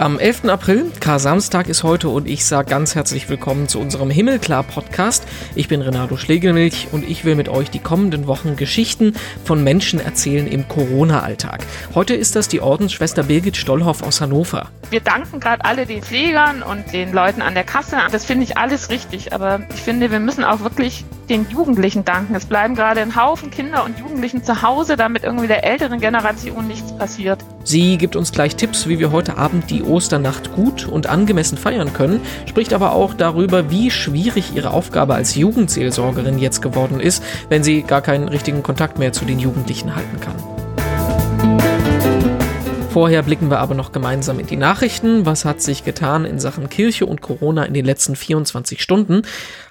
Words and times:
Am 0.00 0.18
11. 0.18 0.46
April, 0.46 0.90
Kar-Samstag 0.98 1.68
ist 1.68 1.82
heute 1.82 2.08
und 2.08 2.26
ich 2.26 2.46
sage 2.46 2.70
ganz 2.70 2.94
herzlich 2.94 3.28
willkommen 3.28 3.68
zu 3.68 3.78
unserem 3.78 4.08
Himmelklar-Podcast. 4.08 5.26
Ich 5.54 5.68
bin 5.68 5.82
Renato 5.82 6.16
Schlegelmilch 6.16 6.88
und 6.92 7.06
ich 7.06 7.26
will 7.26 7.34
mit 7.34 7.50
euch 7.50 7.70
die 7.70 7.80
kommenden 7.80 8.26
Wochen 8.26 8.56
Geschichten 8.56 9.12
von 9.44 9.62
Menschen 9.62 10.00
erzählen 10.00 10.46
im 10.46 10.66
Corona-Alltag. 10.68 11.66
Heute 11.94 12.14
ist 12.14 12.34
das 12.34 12.48
die 12.48 12.62
Ordensschwester 12.62 13.24
Birgit 13.24 13.58
Stollhoff 13.58 14.02
aus 14.02 14.22
Hannover. 14.22 14.70
Wir 14.88 15.00
danken 15.00 15.38
gerade 15.38 15.66
alle 15.66 15.84
den 15.84 16.00
Pflegern 16.02 16.62
und 16.62 16.94
den 16.94 17.12
Leuten 17.12 17.42
an 17.42 17.52
der 17.52 17.64
Kasse. 17.64 17.98
Das 18.10 18.24
finde 18.24 18.44
ich 18.44 18.56
alles 18.56 18.88
richtig, 18.88 19.34
aber 19.34 19.60
ich 19.74 19.82
finde, 19.82 20.10
wir 20.10 20.20
müssen 20.20 20.44
auch 20.44 20.60
wirklich 20.60 21.04
den 21.30 21.46
Jugendlichen 21.48 22.04
danken. 22.04 22.34
Es 22.34 22.44
bleiben 22.44 22.74
gerade 22.74 23.00
ein 23.00 23.16
Haufen 23.16 23.50
Kinder 23.50 23.84
und 23.84 23.98
Jugendlichen 23.98 24.44
zu 24.44 24.62
Hause, 24.62 24.96
damit 24.96 25.24
irgendwie 25.24 25.46
der 25.46 25.64
älteren 25.64 26.00
Generation 26.00 26.66
nichts 26.66 26.92
passiert. 26.92 27.42
Sie 27.64 27.96
gibt 27.96 28.16
uns 28.16 28.32
gleich 28.32 28.56
Tipps, 28.56 28.88
wie 28.88 28.98
wir 28.98 29.12
heute 29.12 29.38
Abend 29.38 29.70
die 29.70 29.82
Osternacht 29.82 30.52
gut 30.52 30.86
und 30.86 31.06
angemessen 31.06 31.56
feiern 31.56 31.92
können, 31.92 32.20
spricht 32.46 32.74
aber 32.74 32.92
auch 32.92 33.14
darüber, 33.14 33.70
wie 33.70 33.90
schwierig 33.90 34.54
ihre 34.54 34.72
Aufgabe 34.72 35.14
als 35.14 35.36
Jugendseelsorgerin 35.36 36.38
jetzt 36.38 36.60
geworden 36.60 37.00
ist, 37.00 37.22
wenn 37.48 37.62
sie 37.62 37.82
gar 37.82 38.02
keinen 38.02 38.28
richtigen 38.28 38.62
Kontakt 38.62 38.98
mehr 38.98 39.12
zu 39.12 39.24
den 39.24 39.38
Jugendlichen 39.38 39.94
halten 39.94 40.20
kann. 40.20 40.59
Vorher 42.92 43.22
blicken 43.22 43.50
wir 43.50 43.60
aber 43.60 43.76
noch 43.76 43.92
gemeinsam 43.92 44.40
in 44.40 44.48
die 44.48 44.56
Nachrichten. 44.56 45.24
Was 45.24 45.44
hat 45.44 45.62
sich 45.62 45.84
getan 45.84 46.24
in 46.24 46.40
Sachen 46.40 46.68
Kirche 46.68 47.06
und 47.06 47.20
Corona 47.20 47.62
in 47.62 47.72
den 47.72 47.84
letzten 47.84 48.16
24 48.16 48.82
Stunden? 48.82 49.22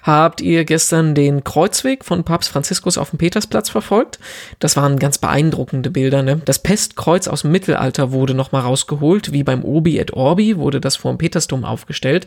Habt 0.02 0.40
ihr 0.40 0.64
gestern 0.64 1.14
den 1.14 1.44
Kreuzweg 1.44 2.06
von 2.06 2.24
Papst 2.24 2.48
Franziskus 2.48 2.96
auf 2.96 3.10
dem 3.10 3.18
Petersplatz 3.18 3.68
verfolgt? 3.68 4.18
Das 4.58 4.74
waren 4.76 4.98
ganz 4.98 5.18
beeindruckende 5.18 5.90
Bilder. 5.90 6.22
Ne? 6.22 6.40
Das 6.46 6.60
Pestkreuz 6.60 7.28
aus 7.28 7.42
dem 7.42 7.52
Mittelalter 7.52 8.10
wurde 8.10 8.32
nochmal 8.32 8.62
rausgeholt, 8.62 9.32
wie 9.32 9.42
beim 9.42 9.64
Obi 9.64 9.98
et 9.98 10.14
Orbi 10.14 10.56
wurde 10.56 10.80
das 10.80 10.96
vor 10.96 11.12
dem 11.12 11.18
Petersdom 11.18 11.66
aufgestellt. 11.66 12.26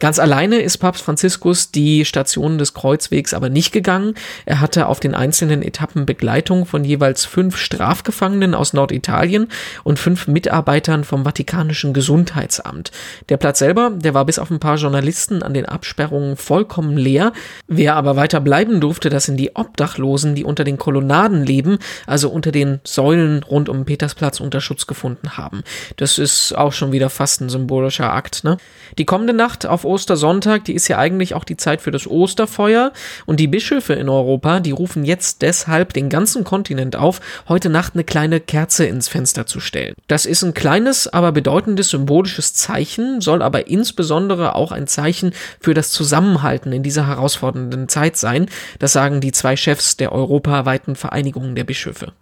Ganz 0.00 0.18
alleine 0.18 0.56
ist 0.56 0.78
Papst 0.78 1.04
Franziskus 1.04 1.70
die 1.70 2.04
Stationen 2.04 2.58
des 2.58 2.74
Kreuzwegs 2.74 3.32
aber 3.32 3.48
nicht 3.48 3.70
gegangen. 3.70 4.14
Er 4.44 4.60
hatte 4.60 4.88
auf 4.88 4.98
den 4.98 5.14
einzelnen 5.14 5.62
Etappen 5.62 6.04
Begleitung 6.04 6.66
von 6.66 6.82
jeweils 6.82 7.24
fünf 7.26 7.56
Strafgefangenen 7.56 8.56
aus 8.56 8.72
Norditalien 8.72 9.46
und 9.84 10.00
fünf 10.00 10.26
Mitarbeitern 10.32 11.04
vom 11.04 11.24
Vatikanischen 11.24 11.92
Gesundheitsamt. 11.92 12.90
Der 13.28 13.36
Platz 13.36 13.58
selber, 13.58 13.90
der 13.94 14.14
war 14.14 14.24
bis 14.24 14.38
auf 14.38 14.50
ein 14.50 14.60
paar 14.60 14.76
Journalisten 14.76 15.42
an 15.42 15.54
den 15.54 15.66
Absperrungen 15.66 16.36
vollkommen 16.36 16.96
leer. 16.96 17.32
Wer 17.68 17.96
aber 17.96 18.16
weiter 18.16 18.40
bleiben 18.40 18.80
durfte, 18.80 19.10
das 19.10 19.24
sind 19.24 19.36
die 19.36 19.54
Obdachlosen, 19.54 20.34
die 20.34 20.44
unter 20.44 20.64
den 20.64 20.78
Kolonnaden 20.78 21.44
leben, 21.44 21.78
also 22.06 22.30
unter 22.30 22.52
den 22.52 22.80
Säulen 22.84 23.42
rund 23.42 23.68
um 23.68 23.84
Petersplatz 23.84 24.40
unter 24.40 24.60
Schutz 24.60 24.86
gefunden 24.86 25.36
haben. 25.36 25.62
Das 25.96 26.18
ist 26.18 26.56
auch 26.56 26.72
schon 26.72 26.92
wieder 26.92 27.10
fast 27.10 27.40
ein 27.40 27.48
symbolischer 27.48 28.12
Akt, 28.12 28.44
ne? 28.44 28.56
Die 28.98 29.04
kommende 29.04 29.32
Nacht 29.32 29.66
auf 29.66 29.84
Ostersonntag, 29.84 30.64
die 30.64 30.74
ist 30.74 30.88
ja 30.88 30.98
eigentlich 30.98 31.34
auch 31.34 31.44
die 31.44 31.56
Zeit 31.56 31.80
für 31.80 31.90
das 31.90 32.06
Osterfeuer 32.06 32.92
und 33.26 33.40
die 33.40 33.46
Bischöfe 33.46 33.94
in 33.94 34.08
Europa, 34.08 34.60
die 34.60 34.70
rufen 34.70 35.04
jetzt 35.04 35.42
deshalb 35.42 35.92
den 35.94 36.08
ganzen 36.08 36.44
Kontinent 36.44 36.96
auf, 36.96 37.20
heute 37.48 37.70
Nacht 37.70 37.94
eine 37.94 38.04
kleine 38.04 38.40
Kerze 38.40 38.84
ins 38.84 39.08
Fenster 39.08 39.46
zu 39.46 39.60
stellen. 39.60 39.94
Das 40.08 40.21
das 40.22 40.26
ist 40.30 40.44
ein 40.44 40.54
kleines, 40.54 41.08
aber 41.08 41.32
bedeutendes 41.32 41.90
symbolisches 41.90 42.54
Zeichen, 42.54 43.20
soll 43.20 43.42
aber 43.42 43.66
insbesondere 43.66 44.54
auch 44.54 44.70
ein 44.70 44.86
Zeichen 44.86 45.32
für 45.58 45.74
das 45.74 45.90
Zusammenhalten 45.90 46.72
in 46.72 46.84
dieser 46.84 47.08
herausfordernden 47.08 47.88
Zeit 47.88 48.16
sein. 48.16 48.46
Das 48.78 48.92
sagen 48.92 49.20
die 49.20 49.32
zwei 49.32 49.56
Chefs 49.56 49.96
der 49.96 50.12
europaweiten 50.12 50.94
Vereinigung 50.94 51.56
der 51.56 51.64
Bischöfe. 51.64 52.12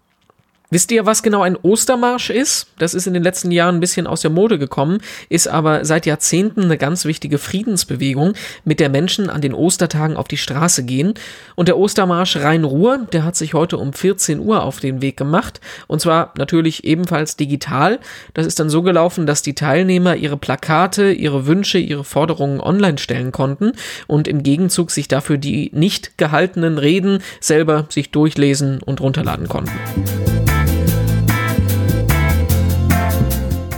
Wisst 0.73 0.93
ihr, 0.93 1.05
was 1.05 1.25
genau 1.25 1.43
ein 1.43 1.57
Ostermarsch 1.57 2.31
ist? 2.31 2.69
Das 2.79 2.95
ist 2.95 3.09
in 3.09 3.15
den 3.15 3.25
letzten 3.25 3.51
Jahren 3.51 3.75
ein 3.75 3.81
bisschen 3.81 4.07
aus 4.07 4.21
der 4.21 4.31
Mode 4.31 4.57
gekommen, 4.57 4.99
ist 5.29 5.49
aber 5.49 5.85
seit 5.85 6.07
Jahrzehnten 6.07 6.63
eine 6.63 6.79
ganz 6.79 7.05
wichtige 7.05 7.39
Friedensbewegung, 7.39 8.35
mit 8.65 8.79
der 8.79 8.89
Menschen 8.89 9.31
an 9.31 9.41
den 9.41 9.53
Ostertagen 9.53 10.17
auf 10.17 10.29
die 10.29 10.37
Straße 10.37 10.85
gehen. 10.85 11.15
Und 11.57 11.67
der 11.67 11.77
Ostermarsch 11.77 12.37
Rhein-Ruhr, 12.37 13.09
der 13.13 13.25
hat 13.25 13.35
sich 13.35 13.53
heute 13.53 13.79
um 13.79 13.93
14 13.93 14.39
Uhr 14.39 14.63
auf 14.63 14.79
den 14.79 15.03
Weg 15.03 15.17
gemacht. 15.17 15.61
Und 15.89 16.01
zwar 16.01 16.33
natürlich 16.39 16.85
ebenfalls 16.85 17.35
digital. 17.35 17.99
Das 18.35 18.47
ist 18.47 18.61
dann 18.61 18.71
so 18.71 18.83
gelaufen, 18.83 19.27
dass 19.27 19.43
die 19.43 19.57
Teilnehmer 19.57 20.15
ihre 20.15 20.37
Plakate, 20.37 21.11
ihre 21.11 21.49
Wünsche, 21.49 21.79
ihre 21.79 22.05
Forderungen 22.05 22.61
online 22.61 22.99
stellen 22.99 23.33
konnten 23.33 23.73
und 24.07 24.29
im 24.29 24.45
Gegenzug 24.45 24.93
sich 24.93 25.09
dafür 25.09 25.37
die 25.37 25.73
nicht 25.75 26.17
gehaltenen 26.17 26.79
Reden 26.79 27.25
selber 27.41 27.87
sich 27.89 28.13
durchlesen 28.13 28.81
und 28.85 29.01
runterladen 29.01 29.49
konnten. 29.49 29.73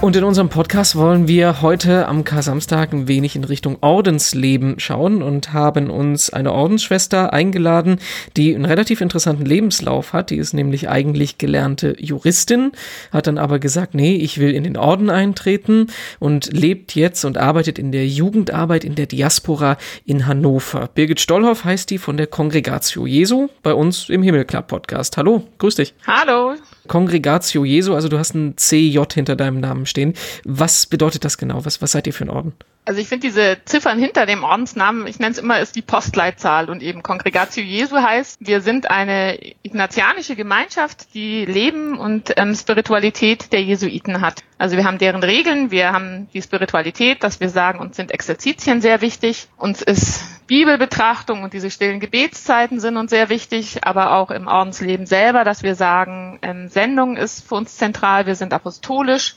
Und 0.02 0.16
in 0.16 0.24
unserem 0.24 0.48
Podcast 0.48 0.96
wollen 0.96 1.28
wir 1.28 1.62
heute 1.62 2.08
am 2.08 2.24
Kar-Samstag 2.24 2.92
ein 2.92 3.06
wenig 3.06 3.36
in 3.36 3.44
Richtung 3.44 3.78
Ordensleben 3.82 4.80
schauen 4.80 5.22
und 5.22 5.52
haben 5.52 5.90
uns 5.90 6.28
eine 6.28 6.52
Ordensschwester 6.52 7.32
eingeladen, 7.32 8.00
die 8.36 8.52
einen 8.52 8.64
relativ 8.64 9.00
interessanten 9.00 9.46
Lebenslauf 9.46 10.12
hat. 10.12 10.30
Die 10.30 10.38
ist 10.38 10.54
nämlich 10.54 10.88
eigentlich 10.88 11.38
gelernte 11.38 11.94
Juristin, 12.00 12.72
hat 13.12 13.28
dann 13.28 13.38
aber 13.38 13.60
gesagt, 13.60 13.94
nee, 13.94 14.16
ich 14.16 14.38
will 14.38 14.52
in 14.52 14.64
den 14.64 14.76
Orden 14.76 15.08
eintreten 15.08 15.86
und 16.18 16.52
lebt 16.52 16.96
jetzt 16.96 17.24
und 17.24 17.38
arbeitet 17.38 17.78
in 17.78 17.92
der 17.92 18.08
Jugendarbeit 18.08 18.82
in 18.82 18.96
der 18.96 19.06
Diaspora 19.06 19.78
in 20.04 20.26
Hannover. 20.26 20.90
Birgit 20.92 21.20
Stollhoff 21.20 21.64
heißt 21.64 21.88
die 21.90 21.98
von 21.98 22.16
der 22.16 22.26
Congregatio 22.26 23.06
Jesu 23.06 23.50
bei 23.62 23.72
uns 23.72 24.08
im 24.08 24.24
Himmelclub 24.24 24.66
Podcast. 24.66 25.16
Hallo, 25.16 25.46
grüß 25.58 25.76
dich. 25.76 25.94
Hallo. 26.08 26.56
Congregatio 26.88 27.64
Jesu, 27.64 27.94
also 27.94 28.08
du 28.08 28.18
hast 28.18 28.34
ein 28.34 28.54
CJ 28.56 29.02
hinter 29.14 29.36
deinem 29.36 29.60
Namen 29.60 29.86
stehen. 29.86 30.14
Was 30.44 30.86
bedeutet 30.86 31.24
das 31.24 31.38
genau? 31.38 31.64
Was, 31.64 31.80
was 31.80 31.92
seid 31.92 32.06
ihr 32.06 32.12
für 32.12 32.24
ein 32.24 32.30
Orden? 32.30 32.54
Also 32.84 33.00
ich 33.00 33.08
finde 33.08 33.28
diese 33.28 33.58
Ziffern 33.64 34.00
hinter 34.00 34.26
dem 34.26 34.42
Ordensnamen, 34.42 35.06
ich 35.06 35.20
nenne 35.20 35.30
es 35.30 35.38
immer, 35.38 35.60
ist 35.60 35.76
die 35.76 35.82
Postleitzahl 35.82 36.68
und 36.68 36.82
eben 36.82 37.04
Congregatio 37.04 37.62
Jesu 37.62 37.96
heißt, 37.96 38.38
wir 38.40 38.60
sind 38.60 38.90
eine 38.90 39.38
ignatianische 39.62 40.34
Gemeinschaft, 40.34 41.14
die 41.14 41.44
Leben 41.44 41.96
und 41.96 42.32
ähm, 42.36 42.56
Spiritualität 42.56 43.52
der 43.52 43.62
Jesuiten 43.62 44.20
hat. 44.20 44.42
Also 44.58 44.76
wir 44.76 44.84
haben 44.84 44.98
deren 44.98 45.22
Regeln, 45.22 45.70
wir 45.70 45.92
haben 45.92 46.28
die 46.34 46.42
Spiritualität, 46.42 47.22
dass 47.22 47.38
wir 47.38 47.50
sagen, 47.50 47.78
uns 47.78 47.94
sind 47.94 48.10
Exerzitien 48.10 48.80
sehr 48.80 49.00
wichtig, 49.00 49.46
uns 49.56 49.80
ist 49.80 50.46
Bibelbetrachtung 50.48 51.44
und 51.44 51.52
diese 51.52 51.70
stillen 51.70 52.00
Gebetszeiten 52.00 52.80
sind 52.80 52.96
uns 52.96 53.10
sehr 53.10 53.28
wichtig, 53.28 53.84
aber 53.84 54.10
auch 54.14 54.32
im 54.32 54.48
Ordensleben 54.48 55.06
selber, 55.06 55.44
dass 55.44 55.62
wir 55.62 55.76
sagen, 55.76 56.40
ähm, 56.42 56.68
Sendung 56.68 57.16
ist 57.16 57.46
für 57.46 57.54
uns 57.54 57.76
zentral, 57.76 58.26
wir 58.26 58.34
sind 58.34 58.52
apostolisch, 58.52 59.36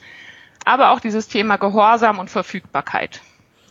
aber 0.65 0.89
auch 0.89 0.99
dieses 0.99 1.27
Thema 1.27 1.57
Gehorsam 1.57 2.17
und 2.17 2.31
Verfügbarkeit. 2.31 3.21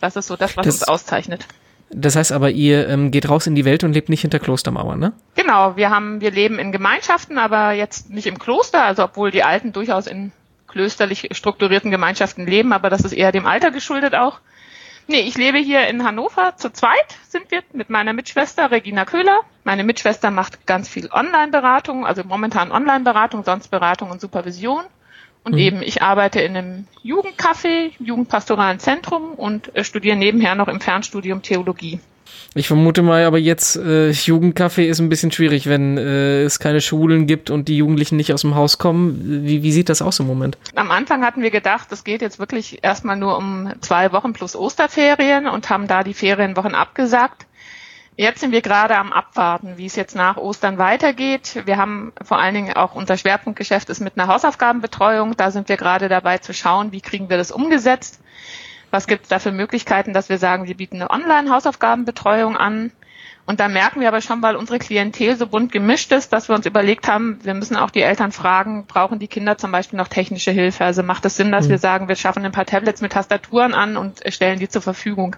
Das 0.04 0.16
ist 0.16 0.26
so 0.26 0.36
das, 0.36 0.54
was 0.54 0.66
das, 0.66 0.74
uns 0.74 0.82
auszeichnet. 0.84 1.46
Das 1.88 2.14
heißt 2.14 2.30
aber, 2.30 2.50
ihr 2.50 2.88
ähm, 2.90 3.10
geht 3.10 3.26
raus 3.26 3.46
in 3.46 3.54
die 3.54 3.64
Welt 3.64 3.84
und 3.84 3.94
lebt 3.94 4.10
nicht 4.10 4.20
hinter 4.20 4.38
Klostermauern, 4.38 4.98
ne? 4.98 5.14
Genau, 5.34 5.76
wir 5.76 5.88
haben, 5.88 6.20
wir 6.20 6.30
leben 6.30 6.58
in 6.58 6.72
Gemeinschaften, 6.72 7.38
aber 7.38 7.72
jetzt 7.72 8.10
nicht 8.10 8.26
im 8.26 8.38
Kloster, 8.38 8.84
also 8.84 9.04
obwohl 9.04 9.30
die 9.30 9.44
Alten 9.44 9.72
durchaus 9.72 10.06
in 10.06 10.30
klösterlich 10.66 11.30
strukturierten 11.32 11.90
Gemeinschaften 11.90 12.46
leben, 12.46 12.74
aber 12.74 12.90
das 12.90 13.00
ist 13.00 13.12
eher 13.14 13.32
dem 13.32 13.46
Alter 13.46 13.70
geschuldet 13.70 14.14
auch. 14.14 14.40
Nee, 15.06 15.20
ich 15.20 15.38
lebe 15.38 15.56
hier 15.56 15.86
in 15.88 16.04
Hannover. 16.04 16.54
Zu 16.58 16.70
zweit 16.70 17.16
sind 17.26 17.50
wir 17.50 17.62
mit 17.72 17.88
meiner 17.88 18.12
Mitschwester 18.12 18.70
Regina 18.70 19.06
Köhler. 19.06 19.40
Meine 19.62 19.84
Mitschwester 19.84 20.30
macht 20.30 20.66
ganz 20.66 20.86
viel 20.86 21.08
Online-Beratung, 21.10 22.04
also 22.04 22.24
momentan 22.24 22.72
Online-Beratung, 22.72 23.42
sonst 23.42 23.68
Beratung 23.68 24.10
und 24.10 24.20
Supervision. 24.20 24.84
Und 25.44 25.52
mhm. 25.52 25.58
eben, 25.58 25.82
ich 25.82 26.02
arbeite 26.02 26.40
in 26.40 26.56
einem 26.56 26.86
Jugendcafé, 27.04 27.92
Jugendpastoralen 27.98 28.78
Zentrum 28.78 29.34
und 29.34 29.74
äh, 29.76 29.84
studiere 29.84 30.16
nebenher 30.16 30.54
noch 30.54 30.68
im 30.68 30.80
Fernstudium 30.80 31.42
Theologie. 31.42 32.00
Ich 32.54 32.68
vermute 32.68 33.02
mal, 33.02 33.24
aber 33.24 33.38
jetzt 33.38 33.76
äh, 33.76 34.10
Jugendcafé 34.10 34.84
ist 34.84 35.00
ein 35.00 35.08
bisschen 35.08 35.32
schwierig, 35.32 35.68
wenn 35.68 35.98
äh, 35.98 36.42
es 36.42 36.60
keine 36.60 36.80
Schulen 36.80 37.26
gibt 37.26 37.50
und 37.50 37.68
die 37.68 37.76
Jugendlichen 37.76 38.16
nicht 38.16 38.32
aus 38.32 38.42
dem 38.42 38.54
Haus 38.54 38.78
kommen. 38.78 39.44
Wie, 39.44 39.62
wie 39.62 39.72
sieht 39.72 39.88
das 39.88 40.02
aus 40.02 40.20
im 40.20 40.26
Moment? 40.26 40.56
Am 40.74 40.90
Anfang 40.90 41.24
hatten 41.24 41.42
wir 41.42 41.50
gedacht, 41.50 41.90
es 41.90 42.04
geht 42.04 42.22
jetzt 42.22 42.38
wirklich 42.38 42.82
erstmal 42.82 43.16
nur 43.16 43.36
um 43.36 43.72
zwei 43.80 44.12
Wochen 44.12 44.32
plus 44.32 44.54
Osterferien 44.56 45.48
und 45.48 45.68
haben 45.68 45.88
da 45.88 46.04
die 46.04 46.14
Ferienwochen 46.14 46.74
abgesagt. 46.74 47.46
Jetzt 48.16 48.40
sind 48.40 48.52
wir 48.52 48.62
gerade 48.62 48.96
am 48.96 49.12
Abwarten, 49.12 49.76
wie 49.76 49.86
es 49.86 49.96
jetzt 49.96 50.14
nach 50.14 50.36
Ostern 50.36 50.78
weitergeht. 50.78 51.62
Wir 51.64 51.78
haben 51.78 52.12
vor 52.22 52.38
allen 52.38 52.54
Dingen 52.54 52.72
auch 52.74 52.94
unser 52.94 53.16
Schwerpunktgeschäft 53.16 53.90
ist 53.90 54.00
mit 54.00 54.16
einer 54.16 54.28
Hausaufgabenbetreuung. 54.28 55.36
Da 55.36 55.50
sind 55.50 55.68
wir 55.68 55.76
gerade 55.76 56.08
dabei 56.08 56.38
zu 56.38 56.54
schauen, 56.54 56.92
wie 56.92 57.00
kriegen 57.00 57.28
wir 57.28 57.36
das 57.36 57.50
umgesetzt. 57.50 58.20
Was 58.92 59.08
gibt 59.08 59.24
es 59.24 59.28
da 59.28 59.40
für 59.40 59.50
Möglichkeiten, 59.50 60.12
dass 60.12 60.28
wir 60.28 60.38
sagen, 60.38 60.68
wir 60.68 60.76
bieten 60.76 60.96
eine 60.96 61.10
Online-Hausaufgabenbetreuung 61.10 62.56
an. 62.56 62.92
Und 63.46 63.58
da 63.58 63.66
merken 63.66 64.00
wir 64.00 64.06
aber 64.06 64.20
schon, 64.20 64.40
weil 64.42 64.54
unsere 64.54 64.78
Klientel 64.78 65.36
so 65.36 65.48
bunt 65.48 65.72
gemischt 65.72 66.12
ist, 66.12 66.32
dass 66.32 66.48
wir 66.48 66.54
uns 66.54 66.66
überlegt 66.66 67.08
haben, 67.08 67.40
wir 67.42 67.54
müssen 67.54 67.76
auch 67.76 67.90
die 67.90 68.00
Eltern 68.00 68.30
fragen, 68.30 68.86
brauchen 68.86 69.18
die 69.18 69.28
Kinder 69.28 69.58
zum 69.58 69.72
Beispiel 69.72 69.96
noch 69.98 70.08
technische 70.08 70.52
Hilfe? 70.52 70.84
Also 70.84 71.02
macht 71.02 71.24
es 71.26 71.36
Sinn, 71.36 71.50
dass 71.50 71.66
mhm. 71.66 71.70
wir 71.70 71.78
sagen, 71.78 72.08
wir 72.08 72.16
schaffen 72.16 72.44
ein 72.44 72.52
paar 72.52 72.64
Tablets 72.64 73.00
mit 73.00 73.12
Tastaturen 73.12 73.74
an 73.74 73.96
und 73.96 74.22
stellen 74.28 74.60
die 74.60 74.68
zur 74.68 74.82
Verfügung 74.82 75.36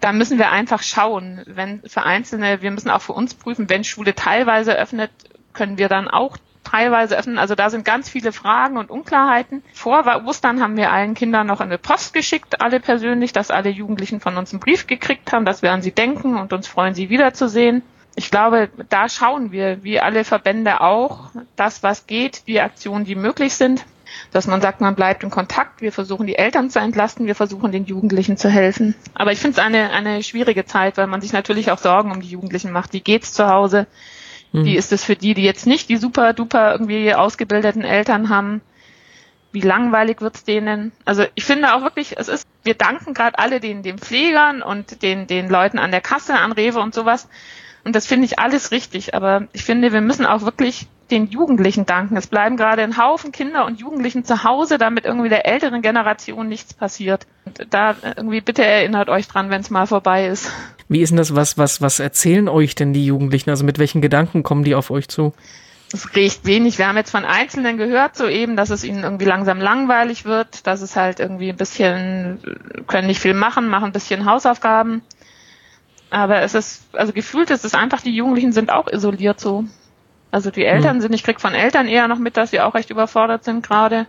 da 0.00 0.12
müssen 0.12 0.38
wir 0.38 0.50
einfach 0.50 0.82
schauen, 0.82 1.42
wenn 1.46 1.82
für 1.86 2.04
Einzelne, 2.04 2.62
wir 2.62 2.70
müssen 2.70 2.90
auch 2.90 3.02
für 3.02 3.12
uns 3.12 3.34
prüfen, 3.34 3.68
wenn 3.68 3.84
Schule 3.84 4.14
teilweise 4.14 4.74
öffnet, 4.74 5.10
können 5.52 5.78
wir 5.78 5.88
dann 5.88 6.08
auch 6.08 6.36
teilweise 6.64 7.18
öffnen. 7.18 7.38
Also 7.38 7.54
da 7.54 7.70
sind 7.70 7.84
ganz 7.84 8.08
viele 8.08 8.32
Fragen 8.32 8.76
und 8.76 8.90
Unklarheiten. 8.90 9.62
Vor 9.72 10.04
Ostern 10.26 10.62
haben 10.62 10.76
wir 10.76 10.92
allen 10.92 11.14
Kindern 11.14 11.46
noch 11.46 11.60
eine 11.60 11.78
Post 11.78 12.12
geschickt, 12.12 12.60
alle 12.60 12.80
persönlich, 12.80 13.32
dass 13.32 13.50
alle 13.50 13.70
Jugendlichen 13.70 14.20
von 14.20 14.36
uns 14.36 14.52
einen 14.52 14.60
Brief 14.60 14.86
gekriegt 14.86 15.32
haben, 15.32 15.44
dass 15.44 15.62
wir 15.62 15.72
an 15.72 15.82
sie 15.82 15.92
denken 15.92 16.36
und 16.36 16.52
uns 16.52 16.68
freuen, 16.68 16.94
sie 16.94 17.10
wiederzusehen. 17.10 17.82
Ich 18.14 18.30
glaube, 18.30 18.68
da 18.88 19.08
schauen 19.08 19.52
wir, 19.52 19.82
wie 19.84 20.00
alle 20.00 20.24
Verbände 20.24 20.80
auch, 20.80 21.30
das, 21.56 21.82
was 21.82 22.06
geht, 22.06 22.46
die 22.48 22.60
Aktionen, 22.60 23.04
die 23.04 23.14
möglich 23.14 23.54
sind 23.54 23.84
dass 24.30 24.46
man 24.46 24.60
sagt, 24.60 24.80
man 24.80 24.94
bleibt 24.94 25.22
in 25.22 25.30
Kontakt, 25.30 25.80
wir 25.80 25.92
versuchen 25.92 26.26
die 26.26 26.36
Eltern 26.36 26.70
zu 26.70 26.78
entlasten, 26.78 27.26
wir 27.26 27.34
versuchen 27.34 27.72
den 27.72 27.84
Jugendlichen 27.84 28.36
zu 28.36 28.48
helfen. 28.48 28.94
Aber 29.14 29.32
ich 29.32 29.38
finde 29.38 29.58
es 29.58 29.64
eine, 29.64 29.90
eine 29.90 30.22
schwierige 30.22 30.64
Zeit, 30.64 30.96
weil 30.96 31.06
man 31.06 31.20
sich 31.20 31.32
natürlich 31.32 31.70
auch 31.70 31.78
Sorgen 31.78 32.10
um 32.10 32.20
die 32.20 32.28
Jugendlichen 32.28 32.72
macht. 32.72 32.92
Wie 32.92 33.00
geht's 33.00 33.32
zu 33.32 33.48
Hause? 33.48 33.86
Mhm. 34.52 34.64
Wie 34.64 34.76
ist 34.76 34.92
es 34.92 35.04
für 35.04 35.16
die, 35.16 35.34
die 35.34 35.42
jetzt 35.42 35.66
nicht 35.66 35.88
die 35.88 35.96
super 35.96 36.32
duper 36.32 36.72
irgendwie 36.72 37.14
ausgebildeten 37.14 37.82
Eltern 37.82 38.28
haben? 38.28 38.60
Wie 39.52 39.60
langweilig 39.60 40.20
wird's 40.20 40.44
denen? 40.44 40.92
Also 41.04 41.24
ich 41.34 41.44
finde 41.44 41.74
auch 41.74 41.82
wirklich, 41.82 42.18
es 42.18 42.28
ist, 42.28 42.46
wir 42.64 42.74
danken 42.74 43.14
gerade 43.14 43.38
alle 43.38 43.60
den, 43.60 43.82
den 43.82 43.98
Pflegern 43.98 44.62
und 44.62 45.02
den, 45.02 45.26
den 45.26 45.48
Leuten 45.48 45.78
an 45.78 45.90
der 45.90 46.02
Kasse, 46.02 46.34
an 46.34 46.52
Rewe 46.52 46.80
und 46.80 46.94
sowas. 46.94 47.28
Und 47.84 47.96
das 47.96 48.06
finde 48.06 48.26
ich 48.26 48.38
alles 48.38 48.70
richtig. 48.70 49.14
Aber 49.14 49.48
ich 49.52 49.64
finde, 49.64 49.92
wir 49.92 50.02
müssen 50.02 50.26
auch 50.26 50.42
wirklich 50.42 50.86
den 51.10 51.28
Jugendlichen 51.28 51.86
danken. 51.86 52.16
Es 52.16 52.26
bleiben 52.26 52.56
gerade 52.56 52.82
ein 52.82 52.96
Haufen 52.96 53.32
Kinder 53.32 53.64
und 53.66 53.80
Jugendlichen 53.80 54.24
zu 54.24 54.44
Hause, 54.44 54.78
damit 54.78 55.04
irgendwie 55.04 55.28
der 55.28 55.46
älteren 55.46 55.82
Generation 55.82 56.48
nichts 56.48 56.74
passiert. 56.74 57.26
Und 57.44 57.66
da 57.70 57.96
irgendwie 58.16 58.40
bitte 58.40 58.64
erinnert 58.64 59.08
euch 59.08 59.28
dran, 59.28 59.50
wenn 59.50 59.60
es 59.60 59.70
mal 59.70 59.86
vorbei 59.86 60.26
ist. 60.26 60.50
Wie 60.88 61.00
ist 61.00 61.10
denn 61.10 61.16
das, 61.16 61.34
was, 61.34 61.58
was, 61.58 61.80
was 61.80 62.00
erzählen 62.00 62.48
euch 62.48 62.74
denn 62.74 62.92
die 62.92 63.04
Jugendlichen? 63.04 63.50
Also 63.50 63.64
mit 63.64 63.78
welchen 63.78 64.00
Gedanken 64.00 64.42
kommen 64.42 64.64
die 64.64 64.74
auf 64.74 64.90
euch 64.90 65.08
zu? 65.08 65.32
Es 65.92 66.14
riecht 66.14 66.44
wenig. 66.44 66.78
Wir 66.78 66.88
haben 66.88 66.96
jetzt 66.96 67.10
von 67.10 67.24
Einzelnen 67.24 67.78
gehört, 67.78 68.14
so 68.14 68.26
eben, 68.28 68.56
dass 68.56 68.68
es 68.68 68.84
ihnen 68.84 69.04
irgendwie 69.04 69.24
langsam 69.24 69.58
langweilig 69.58 70.26
wird, 70.26 70.66
dass 70.66 70.82
es 70.82 70.96
halt 70.96 71.18
irgendwie 71.18 71.48
ein 71.48 71.56
bisschen, 71.56 72.40
können 72.86 73.06
nicht 73.06 73.20
viel 73.20 73.32
machen, 73.32 73.68
machen 73.68 73.86
ein 73.86 73.92
bisschen 73.92 74.26
Hausaufgaben. 74.26 75.00
Aber 76.10 76.42
es 76.42 76.54
ist, 76.54 76.84
also 76.92 77.12
gefühlt 77.12 77.50
ist 77.50 77.64
es 77.64 77.74
einfach, 77.74 78.02
die 78.02 78.14
Jugendlichen 78.14 78.52
sind 78.52 78.70
auch 78.70 78.88
isoliert 78.88 79.40
so. 79.40 79.64
Also 80.30 80.50
die 80.50 80.64
Eltern 80.64 80.96
hm. 80.96 81.00
sind, 81.00 81.14
ich 81.14 81.22
krieg 81.22 81.40
von 81.40 81.54
Eltern 81.54 81.88
eher 81.88 82.08
noch 82.08 82.18
mit, 82.18 82.36
dass 82.36 82.50
sie 82.50 82.60
auch 82.60 82.74
recht 82.74 82.90
überfordert 82.90 83.44
sind 83.44 83.66
gerade. 83.66 84.06